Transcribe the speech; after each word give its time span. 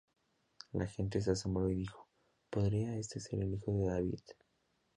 La 0.73 0.87
gente 0.87 1.21
se 1.21 1.29
asombró 1.29 1.69
y 1.69 1.75
dijo: 1.75 2.09
"¿Podría 2.49 2.97
este 2.97 3.19
ser 3.19 3.39
el 3.43 3.53
Hijo 3.53 3.71
de 3.77 3.85
David? 3.85 4.19